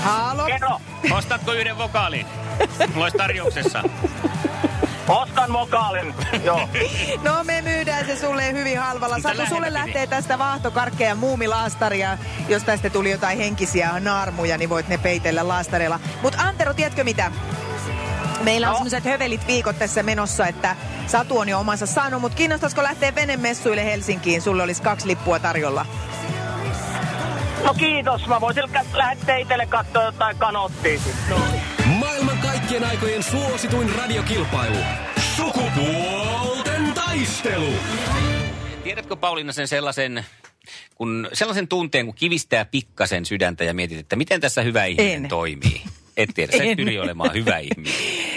Halo? 0.03 0.45
Kerro. 0.45 0.81
ostatko 1.11 1.53
yhden 1.53 1.77
vokaalin? 1.77 2.25
Mulla 2.93 3.05
olisi 3.05 3.17
tarjouksessa. 3.17 3.83
Ostan 5.07 5.53
vokaalin. 5.53 6.15
Joo. 6.43 6.69
No 7.21 7.43
me 7.43 7.61
myydään 7.61 8.05
se 8.05 8.15
sulle 8.15 8.53
hyvin 8.53 8.79
halvalla. 8.79 9.19
Satu, 9.19 9.45
sulle 9.49 9.73
lähtee 9.73 10.07
tästä 10.07 10.39
vaahtokarkkeja 10.39 11.09
ja 11.09 11.15
muumilaastaria. 11.15 12.17
Jos 12.49 12.63
tästä 12.63 12.89
tuli 12.89 13.11
jotain 13.11 13.37
henkisiä 13.37 13.99
naarmuja, 13.99 14.57
niin 14.57 14.69
voit 14.69 14.87
ne 14.87 14.97
peitellä 14.97 15.47
laastarilla. 15.47 15.99
Mutta 16.21 16.41
Antero, 16.41 16.73
tiedätkö 16.73 17.03
mitä? 17.03 17.31
Meillä 18.43 18.67
on 18.67 18.71
No. 18.71 18.77
semmoiset 18.77 19.05
hövelit 19.05 19.47
viikot 19.47 19.79
tässä 19.79 20.03
menossa, 20.03 20.47
että 20.47 20.75
Satu 21.07 21.37
on 21.37 21.49
jo 21.49 21.59
omansa 21.59 21.85
saanut, 21.85 22.21
mutta 22.21 22.37
kiinnostaisiko 22.37 22.83
lähteä 22.83 23.15
venemessuille 23.15 23.85
Helsinkiin? 23.85 24.41
Sulle 24.41 24.63
olisi 24.63 24.81
kaksi 24.81 25.07
lippua 25.07 25.39
tarjolla. 25.39 25.85
No 27.63 27.73
kiitos. 27.73 28.27
Mä 28.27 28.41
voisin 28.41 28.63
lähettää 28.93 29.37
itselle 29.37 29.65
katsoa 29.65 30.03
jotain 30.03 30.37
kanottia. 30.37 30.99
sitten. 30.99 31.74
Kaikkien 32.65 32.89
aikojen 32.89 33.23
suosituin 33.23 33.95
radiokilpailu. 33.95 34.77
Sukupuolten 35.35 36.93
taistelu. 36.93 37.73
Tiedätkö 38.83 39.15
Pauliina 39.15 39.51
sen 39.51 39.67
sellaisen, 39.67 40.25
kun, 40.95 41.27
sellaisen 41.33 41.67
tunteen, 41.67 42.05
kun 42.05 42.15
kivistää 42.15 42.65
pikkasen 42.65 43.25
sydäntä 43.25 43.63
ja 43.63 43.73
mietit, 43.73 43.99
että 43.99 44.15
miten 44.15 44.41
tässä 44.41 44.61
hyvä 44.61 44.85
ihminen 44.85 45.23
En. 45.23 45.27
toimii? 45.27 45.81
Et 46.17 46.29
tiedä, 46.35 46.51
sä 46.51 46.63
pyri 46.77 46.99
olemaan 46.99 47.33
hyvä 47.33 47.57
ihminen. 47.57 47.93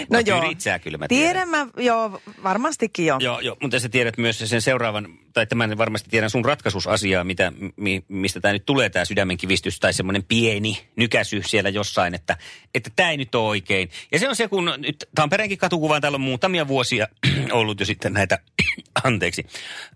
No 0.09 0.17
Mut 0.19 0.27
joo. 0.27 0.41
Pyrit 0.41 0.61
sä 0.61 0.79
kyllä, 0.79 0.97
mä 0.97 1.07
tiedän. 1.07 1.25
Tiedän 1.25 1.49
mä, 1.49 1.67
joo, 1.77 2.21
varmastikin 2.43 3.05
jo. 3.05 3.17
Joo, 3.19 3.39
joo, 3.39 3.57
mutta 3.61 3.79
sä 3.79 3.89
tiedät 3.89 4.17
myös 4.17 4.39
sen 4.39 4.61
seuraavan, 4.61 5.07
tai 5.33 5.47
tämän 5.47 5.77
varmasti 5.77 6.09
tiedän 6.09 6.29
sun 6.29 6.45
ratkaisuusasiaa, 6.45 7.23
mitä, 7.23 7.53
mi, 7.75 8.03
mistä 8.07 8.39
tämä 8.39 8.51
nyt 8.53 8.65
tulee, 8.65 8.89
tämä 8.89 9.05
sydämen 9.05 9.37
kivistys, 9.37 9.79
tai 9.79 9.93
semmoinen 9.93 10.23
pieni 10.23 10.87
nykäsy 10.95 11.41
siellä 11.45 11.69
jossain, 11.69 12.15
että 12.15 12.37
että 12.75 12.89
tämä 12.95 13.11
ei 13.11 13.17
nyt 13.17 13.35
ole 13.35 13.47
oikein. 13.47 13.89
Ja 14.11 14.19
se 14.19 14.29
on 14.29 14.35
se, 14.35 14.47
kun 14.47 14.73
nyt 14.77 15.09
Tampereenkin 15.15 15.57
katukuvaan 15.57 16.01
täällä 16.01 16.15
on 16.15 16.21
muutamia 16.21 16.67
vuosia 16.67 17.07
ollut 17.51 17.79
jo 17.79 17.85
sitten 17.85 18.13
näitä, 18.13 18.39
anteeksi, 19.03 19.45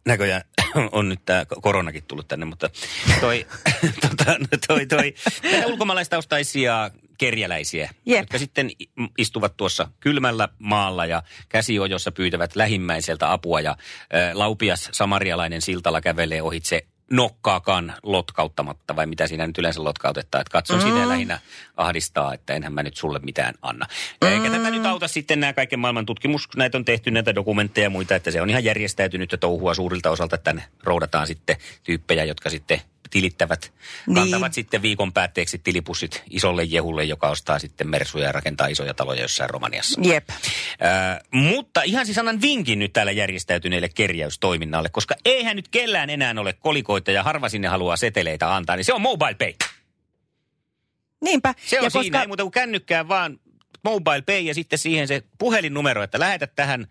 näköjään 0.06 0.42
on 0.92 1.10
nyt 1.10 1.20
tämä 1.25 1.46
koronakin 1.62 2.04
tullut 2.04 2.28
tänne, 2.28 2.46
mutta 2.46 2.70
toi, 3.22 3.48
tota, 4.10 4.32
no 4.40 4.48
toi, 4.68 4.86
toi, 4.86 5.13
näitä 5.44 5.68
ulkomaalaistaustaisia 5.68 6.92
kerjäläisiä, 7.17 7.89
Jep. 8.05 8.20
jotka 8.20 8.38
sitten 8.38 8.70
istuvat 9.17 9.58
tuossa 9.58 9.88
kylmällä 10.00 10.50
maalla 10.60 11.05
ja 11.05 11.24
käsiojossa 11.50 12.12
pyytävät 12.12 12.55
lähimmäiseltä 12.55 13.32
apua 13.32 13.62
ja 13.62 13.72
ä, 13.72 13.75
laupias 14.34 14.89
samarialainen 14.91 15.62
siltalla 15.62 16.01
kävelee 16.01 16.41
ohitse 16.41 16.88
nokkaakaan 17.12 17.93
lotkauttamatta, 18.03 18.96
vai 18.96 19.05
mitä 19.05 19.27
siinä 19.27 19.48
nyt 19.48 19.58
yleensä 19.58 19.84
lotkautetaan, 19.84 20.41
että 20.41 20.51
katson 20.51 20.77
mm. 20.79 20.84
sitä 20.84 21.10
lähinnä 21.10 21.39
ahdistaa, 21.77 22.34
että 22.34 22.53
enhän 22.53 22.74
mä 22.74 22.84
nyt 22.84 22.98
sulle 22.98 23.20
mitään 23.20 23.53
anna. 23.62 23.86
Eikä 24.22 24.50
tätä 24.50 24.72
nyt 24.72 24.86
auta 24.86 25.08
sitten 25.08 25.39
nämä 25.39 25.53
kaiken 25.53 25.79
maailman 25.79 26.05
tutkimus, 26.05 26.48
näitä 26.55 26.77
on 26.77 26.86
tehty 26.86 27.12
näitä 27.12 27.36
dokumentteja 27.36 27.86
ja 27.86 27.89
muita, 27.89 28.15
että 28.15 28.32
se 28.32 28.41
on 28.41 28.50
ihan 28.50 28.63
järjestäytynyt 28.63 29.36
touhua 29.39 29.74
suurilta 29.74 30.10
osalta, 30.10 30.36
että 30.36 30.43
tänne 30.43 30.63
roudataan 30.84 31.27
sitten 31.27 31.55
tyyppejä, 31.84 32.24
jotka 32.24 32.50
sitten 32.50 32.82
tilittävät, 33.13 33.74
Niin. 34.08 34.15
kantavat 34.15 34.53
sitten 34.53 34.82
viikon 34.82 35.13
päätteeksi 35.13 35.60
tilipussit 35.63 36.24
isolle 36.29 36.63
jehulle, 36.63 37.03
joka 37.03 37.29
ostaa 37.29 37.60
sitten 37.60 37.89
mersuja 37.89 38.25
ja 38.25 38.32
rakentaa 38.32 38.67
isoja 38.67 38.93
taloja 38.93 39.22
jossain 39.22 39.50
Romaniassa. 39.50 40.01
Jep. 40.03 40.29
Ää, 40.79 41.22
mutta 41.32 41.82
ihan 41.82 42.05
siis 42.05 42.17
annan 42.17 42.41
vinkin 42.41 42.79
nyt 42.79 42.93
täällä 42.93 43.12
järjestäytyneelle 43.12 43.89
kerjäystoiminnalle, 43.89 44.89
koska 44.89 45.15
eihän 45.25 45.55
nyt 45.55 45.67
kellään 45.67 46.10
enää 46.10 46.34
ole 46.38 46.53
kolikoita 46.53 47.12
ja 47.12 47.24
harva 47.24 47.50
sinne 47.50 47.67
haluaa 47.67 47.98
seteleitä 47.98 48.55
antaa, 48.55 48.75
niin 48.75 48.86
se 48.86 48.93
on 48.93 49.01
mobile 49.01 49.36
pay. 49.36 49.53
Niinpä. 51.22 51.53
Se 51.65 51.79
on 51.79 51.84
ja 51.84 51.89
siinä, 51.89 52.22
ei 52.22 52.27
muuta 52.27 52.43
kuin 52.43 52.51
kännykkään 52.51 53.08
vaan 53.08 53.39
mobile 53.84 54.22
pay 54.22 54.39
ja 54.39 54.53
sitten 54.53 54.79
siihen 54.79 55.08
se 55.08 55.24
puhelinnumero, 55.38 56.03
että 56.03 56.20
lähetä 56.20 56.48
tähän, 56.48 56.88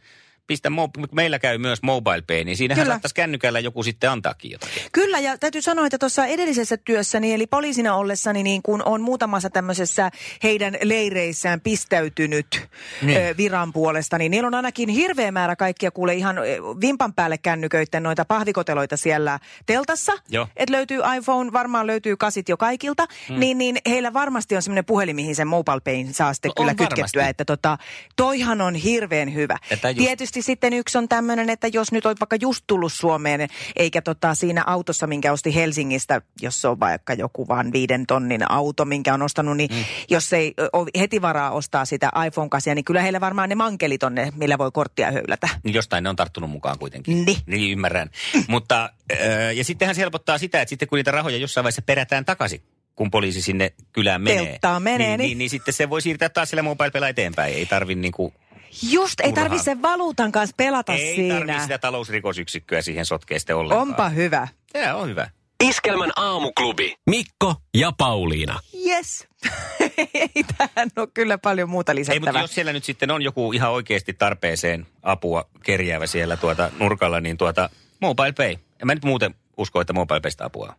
pistä, 0.46 0.68
mo- 0.68 1.08
meillä 1.12 1.38
käy 1.38 1.58
myös 1.58 1.82
mobile 1.82 2.22
pay, 2.26 2.44
niin 2.44 2.56
siinähän 2.56 2.82
Kyllä. 2.84 2.92
saattaisi 2.94 3.14
kännykällä 3.14 3.60
joku 3.60 3.82
sitten 3.82 4.10
antaakin 4.10 4.50
jotakin. 4.50 4.82
Kyllä, 4.92 5.18
ja 5.18 5.38
täytyy 5.38 5.62
sanoa, 5.62 5.86
että 5.86 5.98
tuossa 5.98 6.26
edellisessä 6.26 6.76
työssäni, 6.76 7.32
eli 7.34 7.46
poliisina 7.46 7.94
ollessani, 7.94 8.42
niin 8.42 8.62
kun 8.62 8.82
on 8.84 9.00
muutamassa 9.02 9.50
tämmöisessä 9.50 10.10
heidän 10.42 10.76
leireissään 10.82 11.60
pistäytynyt 11.60 12.68
Niin. 13.02 13.36
viran 13.36 13.72
puolesta, 13.72 14.18
niin 14.18 14.30
niillä 14.30 14.46
on 14.46 14.54
ainakin 14.54 14.88
hirveä 14.88 15.32
määrä 15.32 15.56
kaikkia 15.56 15.90
kuule 15.90 16.14
ihan 16.14 16.36
vimpan 16.80 17.14
päälle 17.14 17.38
kännyköiden 17.38 18.02
noita 18.02 18.24
pahvikoteloita 18.24 18.96
siellä 18.96 19.38
teltassa. 19.66 20.12
Että 20.56 20.72
löytyy 20.72 21.00
iPhone, 21.18 21.52
varmaan 21.52 21.86
löytyy 21.86 22.16
kasit 22.16 22.48
jo 22.48 22.56
kaikilta, 22.56 23.06
hmm. 23.28 23.40
niin, 23.40 23.58
niin 23.58 23.78
heillä 23.88 24.12
varmasti 24.12 24.56
on 24.56 24.62
semmoinen 24.62 24.84
puhelin, 24.84 25.16
mihin 25.16 25.36
sen 25.36 25.48
mobile 25.48 25.80
payin 25.80 26.14
saa 26.14 26.34
sitten 26.34 26.48
No 26.48 26.54
kyllä 26.54 26.74
kytkettyä. 26.74 27.02
varmasti. 27.22 27.30
Että 27.30 27.44
tota, 27.44 27.78
toihan 28.16 28.60
on 28.60 28.74
hirveän 28.74 29.34
hyvä. 29.34 29.56
Just- 29.70 29.96
Tietysti 30.32 30.52
sitten 30.52 30.72
yksi 30.72 30.98
on 30.98 31.08
tämmöinen, 31.08 31.50
että 31.50 31.68
jos 31.68 31.92
nyt 31.92 32.06
olet 32.06 32.20
vaikka 32.20 32.36
just 32.40 32.64
tullut 32.66 32.92
Suomeen, 32.92 33.48
eikä 33.76 34.02
tota 34.02 34.34
siinä 34.34 34.64
autossa, 34.66 35.06
minkä 35.06 35.32
osti 35.32 35.54
Helsingistä, 35.54 36.22
jos 36.40 36.60
se 36.60 36.68
on 36.68 36.80
vaikka 36.80 37.14
joku 37.14 37.48
vaan 37.48 37.72
viiden 37.72 38.06
tonnin 38.06 38.50
auto, 38.50 38.84
minkä 38.84 39.14
on 39.14 39.22
ostanut, 39.22 39.56
niin 39.56 39.70
mm. 39.74 39.84
jos 40.10 40.32
ei 40.32 40.54
ole 40.72 40.90
heti 40.98 41.22
varaa 41.22 41.50
ostaa 41.50 41.84
sitä 41.84 42.10
iPhone-kasia, 42.26 42.74
niin 42.74 42.84
kyllä 42.84 43.02
heillä 43.02 43.20
varmaan 43.20 43.48
ne 43.48 43.54
mankelit 43.54 44.02
on 44.02 44.14
ne, 44.14 44.32
millä 44.36 44.58
voi 44.58 44.70
korttia 44.72 45.12
höylätä. 45.12 45.48
Jostain 45.64 46.04
ne 46.04 46.10
on 46.10 46.16
tarttunut 46.16 46.50
mukaan 46.50 46.78
kuitenkin. 46.78 47.24
Niin. 47.24 47.38
Niin 47.46 47.72
ymmärrän. 47.72 48.10
Mutta, 48.48 48.90
äh, 49.12 49.54
ja 49.54 49.64
sittenhän 49.64 49.94
se 49.94 50.00
helpottaa 50.00 50.38
sitä, 50.38 50.60
että 50.62 50.70
sitten 50.70 50.88
kun 50.88 50.96
niitä 50.96 51.10
rahoja 51.10 51.36
jossain 51.36 51.64
vaiheessa 51.64 51.82
perätään 51.82 52.24
takaisin, 52.24 52.62
kun 52.94 53.10
poliisi 53.10 53.42
sinne 53.42 53.72
kylään 53.92 54.22
menee. 54.22 54.58
Menee, 54.78 54.98
niin, 54.98 55.18
niin- 55.18 55.18
niin, 55.18 55.38
niin 55.38 55.50
sitten 55.50 55.74
se 55.74 55.90
voi 55.90 56.02
siirtää 56.02 56.28
taas 56.28 56.50
sillä 56.50 56.62
mobile 56.62 57.08
eteenpäin. 57.08 57.54
Ei 57.54 57.66
tarvi 57.66 57.94
niinku, 57.94 58.34
Just, 58.82 59.20
ei 59.20 59.28
Turhaan. 59.28 59.50
tarvi 59.50 59.62
sen 59.64 59.82
valuutan 59.82 60.32
kanssa 60.32 60.54
pelata 60.56 60.92
ei 60.92 61.14
siinä. 61.14 61.38
tarvi 61.38 61.60
sitä 61.62 61.78
talousrikosyksikköä 61.78 62.82
siihen 62.82 63.06
sotkea 63.06 63.38
sitten 63.38 63.56
ollenkaan. 63.56 63.88
Onpa 63.88 64.08
hyvä. 64.08 64.48
Tämä 64.72 64.94
on 64.94 65.08
hyvä. 65.08 65.30
Iskelmän 65.64 66.12
aamuklubi. 66.16 66.94
Mikko 67.10 67.54
ja 67.74 67.92
Pauliina. 67.98 68.60
Yes. 68.86 69.28
ei 70.14 70.44
tähän 70.58 70.88
ole 70.96 71.08
kyllä 71.14 71.38
paljon 71.38 71.68
muuta 71.68 71.92
Ei, 71.92 71.98
mutta 71.98 72.12
lisättävää. 72.12 72.42
jos 72.42 72.54
siellä 72.54 72.72
nyt 72.72 72.84
sitten 72.84 73.10
on 73.10 73.22
joku 73.22 73.52
ihan 73.52 73.70
oikeasti 73.70 74.12
tarpeeseen 74.12 74.86
apua 75.02 75.44
kerjäävä 75.62 76.06
siellä 76.06 76.36
tuota 76.36 76.70
nurkalla, 76.78 77.20
niin 77.20 77.36
tuota 77.36 77.70
mobile 78.00 78.32
pay. 78.32 78.50
En 78.52 78.86
mä 78.86 78.94
nyt 78.94 79.04
muuten 79.04 79.34
usko, 79.56 79.80
että 79.80 79.92
mobile 79.92 80.20
paystä 80.20 80.44
apua 80.44 80.66
on. 80.66 80.74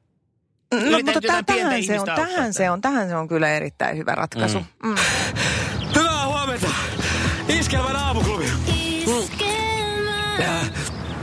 No, 0.74 0.88
Yritän 0.88 1.16
mutta 1.16 1.44
tähän 1.44 1.84
se 1.84 2.00
on, 2.00 2.06
tähän 2.06 2.54
se 2.54 2.70
on, 2.70 2.82
tähän 2.82 3.10
se 3.10 3.16
on 3.16 3.28
kyllä 3.28 3.50
erittäin 3.50 3.98
hyvä 3.98 4.16
ratkaisu. 4.16 4.60
Mm. 4.60 4.90
Mm. 4.90 4.96
Iskelmän 7.64 7.96
aamuklubi. 7.96 8.46
Äh, 10.40 10.72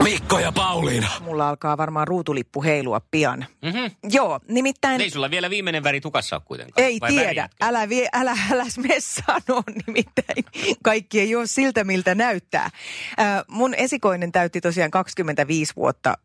Mikko 0.03 0.39
ja 0.39 0.51
Pauliina. 0.51 1.07
Mulla 1.19 1.49
alkaa 1.49 1.77
varmaan 1.77 2.07
ruutulippu 2.07 2.63
heilua 2.63 3.01
pian. 3.11 3.45
Mm-hmm. 3.61 3.91
Joo, 4.11 4.39
nimittäin... 4.47 5.01
Ei 5.01 5.09
sulla 5.09 5.31
vielä 5.31 5.49
viimeinen 5.49 5.83
väri 5.83 6.01
tukassa 6.01 6.35
ole 6.35 6.43
kuitenkaan. 6.45 6.85
Ei 6.85 6.97
Vai 7.01 7.09
tiedä. 7.09 7.49
Älä, 7.61 7.89
vie, 7.89 8.09
älä, 8.13 8.37
älä 8.51 8.65
me 8.77 8.95
sano 8.99 9.63
nimittäin. 9.87 10.45
Kaikki 10.83 11.19
ei 11.19 11.35
ole 11.35 11.47
siltä, 11.47 11.83
miltä 11.83 12.15
näyttää. 12.15 12.65
Äh, 12.65 12.71
mun 13.47 13.73
esikoinen 13.73 14.31
täytti 14.31 14.61
tosiaan 14.61 14.91
25 14.91 15.73
vuotta 15.75 16.17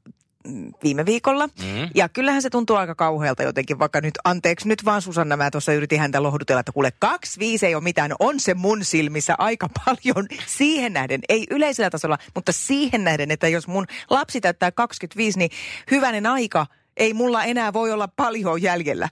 viime 0.82 1.06
viikolla. 1.06 1.46
Mm. 1.46 1.88
Ja 1.94 2.08
kyllähän 2.08 2.42
se 2.42 2.50
tuntuu 2.50 2.76
aika 2.76 2.94
kauhealta 2.94 3.42
jotenkin, 3.42 3.78
vaikka 3.78 4.00
nyt, 4.00 4.14
anteeksi 4.24 4.68
nyt 4.68 4.84
vaan 4.84 5.02
Susanna, 5.02 5.36
mä 5.36 5.50
tuossa 5.50 5.72
yritin 5.72 6.00
häntä 6.00 6.22
lohdutella, 6.22 6.60
että 6.60 6.72
kuule, 6.72 6.92
kaksi 6.98 7.40
viisi 7.40 7.66
ei 7.66 7.74
ole 7.74 7.82
mitään, 7.82 8.12
on 8.18 8.40
se 8.40 8.54
mun 8.54 8.84
silmissä 8.84 9.34
aika 9.38 9.68
paljon 9.84 10.26
siihen 10.46 10.92
nähden, 10.92 11.20
ei 11.28 11.46
yleisellä 11.50 11.90
tasolla, 11.90 12.18
mutta 12.34 12.52
siihen 12.52 13.04
nähden, 13.04 13.30
että 13.30 13.48
jos 13.48 13.68
mun 13.68 13.86
lapsi 14.10 14.40
täyttää 14.40 14.72
25, 14.72 15.38
niin 15.38 15.50
hyvänen 15.90 16.26
aika, 16.26 16.66
ei 16.96 17.14
mulla 17.14 17.44
enää 17.44 17.72
voi 17.72 17.92
olla 17.92 18.08
paljon 18.16 18.62
jäljellä. 18.62 19.08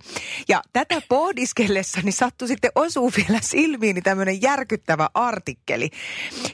Ja 0.48 0.62
tätä 0.72 1.02
pohdiskellessani 1.08 2.12
sattui 2.12 2.48
sitten 2.48 2.70
osuu 2.74 3.12
vielä 3.16 3.38
silmiini 3.42 4.02
tämmöinen 4.02 4.42
järkyttävä 4.42 5.08
artikkeli, 5.14 5.90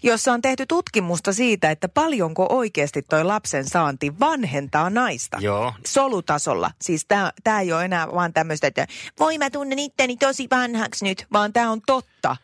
jossa 0.03 0.33
on 0.33 0.43
tehty 0.43 0.67
tutkimusta 0.67 1.33
siitä, 1.33 1.71
että 1.71 1.89
paljonko 1.89 2.47
oikeasti 2.51 3.03
toi 3.03 3.25
lapsen 3.25 3.65
saanti 3.69 4.21
vanhentaa 4.21 4.91
naista. 4.91 5.39
Joo. 5.41 5.75
Solutasolla. 5.87 6.71
Siis 6.83 7.07
tämä 7.45 7.61
ei 7.61 7.73
ole 7.73 7.85
enää 7.85 8.09
vaan 8.15 8.33
tämmöistä, 8.33 8.67
että 8.67 8.87
voi 9.19 9.39
mä 9.39 9.51
tunnen 9.51 9.79
itteni 9.79 10.17
tosi 10.17 10.47
vanhaksi 10.51 11.05
nyt, 11.05 11.27
vaan 11.33 11.53
tämä 11.53 11.71
on 11.71 11.81
totta. 11.87 12.37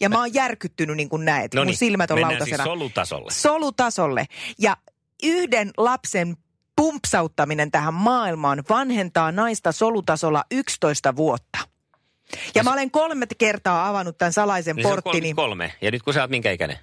Ja 0.00 0.08
mä 0.08 0.18
oon 0.18 0.34
järkyttynyt 0.34 0.96
niin 0.96 1.08
kuin 1.08 1.24
näet. 1.24 1.54
No 1.54 1.64
Mun 1.64 1.74
silmät 1.74 2.10
on 2.10 2.16
mennään 2.18 2.32
lautasena 2.32 2.56
siis 2.56 2.72
solutasolle. 2.72 3.30
solutasolle. 3.32 4.26
Ja 4.58 4.76
yhden 5.22 5.70
lapsen 5.76 6.36
pumpsauttaminen 6.76 7.70
tähän 7.70 7.94
maailmaan 7.94 8.64
vanhentaa 8.68 9.32
naista 9.32 9.72
solutasolla 9.72 10.44
11 10.50 11.16
vuotta. 11.16 11.58
Ja 12.54 12.62
mä 12.62 12.72
olen 12.72 12.90
kolme 12.90 13.26
kertaa 13.38 13.88
avannut 13.88 14.18
tämän 14.18 14.32
salaisen 14.32 14.76
Niin 14.76 14.82
porttini. 14.82 15.34
33. 15.34 15.72
Ja 15.82 15.90
nyt 15.90 16.02
kun 16.02 16.14
sä 16.14 16.20
oot 16.20 16.30
minkä 16.30 16.50
ikäinen? 16.50 16.78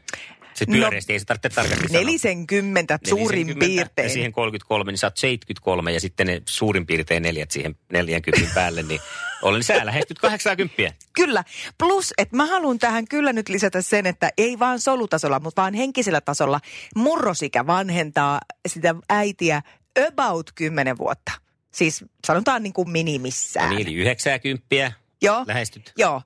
Se 0.53 0.65
No, 0.67 0.91
ei 1.09 1.19
se 1.19 1.25
tarvitse 1.25 1.49
tarkasti 1.49 1.87
sanoa. 1.87 2.03
40 2.03 2.99
suurin 3.07 3.47
40, 3.47 3.65
piirtein. 3.65 4.05
Ja 4.05 4.09
siihen 4.09 4.31
33, 4.31 4.91
niin 4.91 4.97
sä 4.97 5.07
oot 5.07 5.17
73 5.17 5.91
ja 5.91 5.99
sitten 5.99 6.27
ne 6.27 6.41
suurin 6.45 6.85
piirtein 6.85 7.23
neljät 7.23 7.51
siihen 7.51 7.75
40 7.93 8.53
päälle, 8.55 8.83
niin 8.83 9.01
olen 9.41 9.63
sä 9.63 9.85
lähestyt 9.85 10.19
80. 10.19 10.93
Kyllä. 11.13 11.43
Plus, 11.77 12.13
että 12.17 12.35
mä 12.35 12.45
haluan 12.45 12.79
tähän 12.79 13.07
kyllä 13.07 13.33
nyt 13.33 13.49
lisätä 13.49 13.81
sen, 13.81 14.05
että 14.05 14.29
ei 14.37 14.59
vaan 14.59 14.79
solutasolla, 14.79 15.39
mutta 15.39 15.61
vaan 15.61 15.73
henkisellä 15.73 16.21
tasolla 16.21 16.59
murrosikä 16.95 17.67
vanhentaa 17.67 18.39
sitä 18.67 18.95
äitiä 19.09 19.61
about 20.07 20.51
10 20.55 20.97
vuotta. 20.97 21.31
Siis 21.71 22.05
sanotaan 22.27 22.63
niin 22.63 22.73
kuin 22.73 22.89
minimissään. 22.89 23.69
No 23.69 23.75
niin, 23.75 23.87
eli 23.87 23.95
90 23.95 24.91
Joo. 25.21 25.43
lähestyt. 25.47 25.93
Joo. 25.97 26.21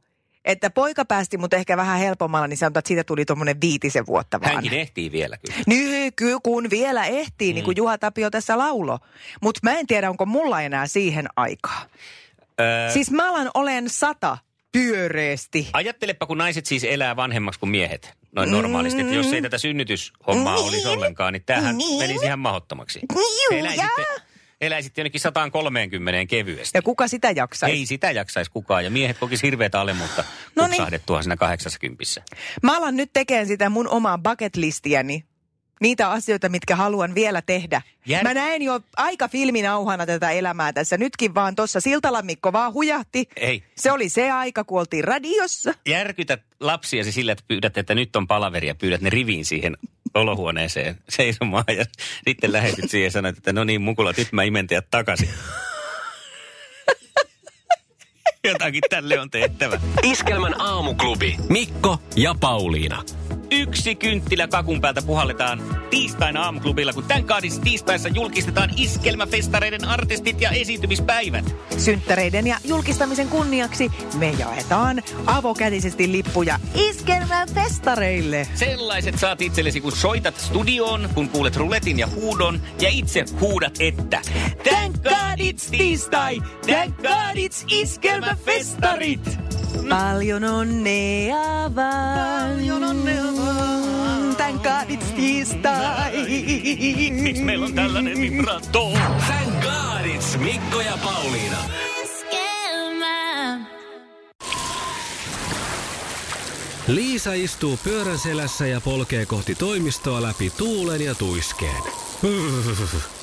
Että 0.46 0.70
poika 0.70 1.06
päästi 1.06 1.38
mut 1.38 1.54
ehkä 1.54 1.78
vähän 1.78 2.00
helpommalla, 2.00 2.48
niin 2.48 2.58
sanotaan, 2.58 2.80
että 2.80 2.88
siitä 2.88 3.04
tuli 3.04 3.26
tuommoinen 3.26 3.62
viitisen 3.62 4.06
vuotta 4.06 4.42
vaan. 4.42 4.54
Hänkin 4.54 4.74
ehtii 4.74 5.12
vielä 5.12 5.38
kyllä. 5.38 5.64
Nyky, 5.68 6.38
kun 6.44 6.70
vielä 6.70 7.06
ehtii, 7.06 7.52
Mm. 7.52 7.56
niin 7.56 7.64
kuin 7.66 7.78
Juha 7.78 7.98
Tapio 7.98 8.30
tässä 8.30 8.58
laulo. 8.58 9.00
Mutta 9.42 9.60
mä 9.64 9.74
en 9.80 9.88
tiedä, 9.88 10.10
onko 10.10 10.26
mulla 10.26 10.62
enää 10.62 10.88
siihen 10.88 11.28
aikaa. 11.36 11.86
Öö, 12.62 12.90
Siis 12.92 13.12
mä 13.12 13.30
alan 13.30 13.52
olen 13.54 13.90
sata 13.90 14.38
pyöreästi. 14.74 15.68
Ajattelepa, 15.74 16.26
kun 16.26 16.38
naiset 16.38 16.66
siis 16.66 16.84
elää 16.84 17.16
vanhemmaksi 17.16 17.60
kuin 17.60 17.70
miehet. 17.70 18.14
Noin 18.36 18.52
normaalisti. 18.52 19.02
Että 19.02 19.14
jos 19.14 19.34
ei 19.34 19.42
tätä 19.42 19.58
synnytyshommaa 19.58 20.56
Niin. 20.56 20.66
olisi 20.68 20.88
ollenkaan, 20.88 21.34
niin 21.34 21.44
tämähän 21.46 21.78
Niin. 21.78 22.00
menisi 22.00 22.26
ihan 22.26 22.40
mahdottomaksi. 22.40 23.00
Juu, 23.14 23.60
Eläisitte, 23.60 24.06
eläisitte 24.62 25.02
jonnekin 25.02 25.22
130 25.22 26.26
kevyesti. 26.30 26.78
Ja 26.78 26.82
kuka 26.82 27.08
sitä 27.08 27.32
jaksaisi? 27.32 27.76
Ei 27.76 27.86
sitä 27.86 28.12
jaksaisi 28.12 28.52
kukaan. 28.52 28.84
Ja 28.84 28.90
miehet 28.92 29.18
kokis 29.18 29.44
hirveätä 29.44 29.82
alemmuutta 29.82 30.24
No 30.56 30.68
niin. 30.68 30.84
siinä 31.22 31.36
80. 31.38 32.22
Mä 32.64 32.78
alan 32.78 32.96
nyt 32.96 33.10
tekemään 33.14 33.48
sitä 33.48 33.70
mun 33.70 33.88
omaa 33.88 34.18
bucket 34.18 34.56
listiäni. 34.56 35.24
Niitä 35.84 36.10
asioita, 36.12 36.50
mitkä 36.50 36.76
haluan 36.76 37.16
vielä 37.16 37.42
tehdä. 37.42 37.82
Jär- 38.10 38.24
Mä 38.24 38.34
näen 38.34 38.62
jo 38.62 38.82
aika 38.98 39.28
filminauhana 39.28 40.06
tätä 40.06 40.32
elämää 40.32 40.74
tässä. 40.74 40.98
Nytkin 40.98 41.36
vaan 41.36 41.56
tuossa 41.56 41.80
Siltalan 41.80 42.26
Mikko 42.26 42.54
vaan 42.54 42.74
hujahti. 42.74 43.30
Ei. 43.36 43.64
Se 43.78 43.92
oli 43.92 44.10
se 44.10 44.32
aika, 44.32 44.64
kun 44.64 44.80
oltiin 44.80 45.04
radiossa. 45.04 45.74
Järkytät 45.86 46.42
lapsiasi 46.60 47.12
sillä, 47.12 47.32
että 47.32 47.44
pyydät, 47.48 47.78
että 47.78 47.96
nyt 47.96 48.16
on 48.16 48.28
palaveri 48.28 48.68
ja 48.68 48.76
pyydät 48.76 49.02
ne 49.02 49.10
riviin 49.10 49.46
siihen 49.46 49.78
olohuoneeseen 50.14 50.98
seisomaan. 51.10 51.66
Ja 51.78 51.86
sitten 52.28 52.54
lähetyt 52.54 52.90
siihen 52.90 53.06
ja 53.08 53.12
sanoit, 53.12 53.38
että 53.38 53.54
no 53.54 53.64
niin 53.64 53.82
mukulat, 53.82 54.18
nyt 54.18 54.32
mä 54.32 54.44
imen 54.44 54.68
teidät 54.68 54.88
takaisin. 54.92 55.30
Jotakin 58.52 58.82
tälle 58.90 59.20
on 59.20 59.30
tehtävä. 59.30 59.80
Iskelmän 60.04 60.62
aamuklubi. 60.62 61.38
Mikko 61.50 61.98
ja 62.16 62.36
Pauliina. 62.40 63.04
Yksi 63.52 63.96
kynttilä 63.96 64.48
kakun 64.48 64.82
päältä 64.82 65.02
puhalletaan 65.02 65.62
tiistaina 65.90 66.44
aamuklubilla, 66.44 66.94
kun 66.94 67.04
tämän 67.04 67.24
kaadissa 67.24 67.62
tiistaissa 67.62 68.10
julkistetaan 68.10 68.70
iskelmäfestareiden 68.78 69.86
artistit 69.86 70.42
ja 70.42 70.50
esiintymispäivät. 70.50 71.56
Synttäreiden 71.78 72.48
ja 72.48 72.58
julkistamisen 72.66 73.28
kunniaksi 73.28 73.92
me 74.18 74.32
jaetaan 74.32 75.04
avokätisesti 75.26 76.12
lippuja 76.12 76.60
Iskelmän 76.76 77.50
festareille. 77.50 78.48
Sellaiset 78.56 79.20
saat 79.20 79.42
itsellesi, 79.42 79.82
kun 79.82 79.92
soitat 79.92 80.40
studioon, 80.40 81.10
kun 81.14 81.30
kuulet 81.30 81.56
ruletin 81.56 82.00
ja 82.00 82.08
huudon 82.08 82.62
ja 82.82 82.90
itse 82.90 83.26
huudat, 83.40 83.76
että 83.80 84.22
Thank 84.64 84.96
God 85.04 85.40
it's 85.40 85.70
tiistai! 85.72 86.42
Thank 86.66 86.98
God 86.98 87.36
it's 87.36 87.66
iskelmäfestarit! 88.34 89.40
Paljon 89.90 90.44
onnea 90.44 91.76
vaan. 91.76 92.20
Paljon 92.20 92.84
onnea 92.84 93.24
vaan. 93.24 94.36
Thank 94.36 94.64
God 94.64 94.90
it's 94.90 95.14
tiistai. 95.16 96.12
Miksi 97.12 97.44
meillä 97.44 97.66
on 97.66 97.74
tällainen 97.74 98.22
vibrato? 98.22 98.92
Thank 99.26 99.62
God 99.62 100.06
it's 100.06 100.38
Mikko 100.38 100.82
ja 100.82 100.98
Pauliina. 101.04 101.58
Liisa 106.88 107.34
istuu 107.34 107.80
pyörän 107.84 108.20
selässä 108.20 108.68
ja 108.68 108.82
polkee 108.82 109.26
kohti 109.26 109.56
toimistoa 109.56 110.22
läpi 110.22 110.50
tuulen 110.50 111.02
ja 111.02 111.16
tuiskeen. 111.16 111.84